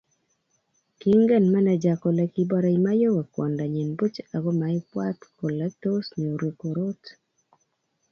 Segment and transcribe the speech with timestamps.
[0.99, 7.01] kiingen meneja kole kiborei Mayowe kwondonyin buch ako maibwaat kole tos nyoru korot